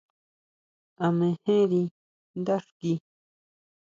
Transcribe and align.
¿A 1.05 1.07
mejenri 1.19 1.83
ndá 2.39 2.55
axi? 2.59 2.93